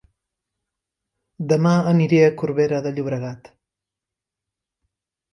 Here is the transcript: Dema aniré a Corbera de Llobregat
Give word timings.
Dema 1.51 1.73
aniré 1.91 2.21
a 2.27 2.31
Corbera 2.39 2.79
de 2.85 2.93
Llobregat 2.95 3.51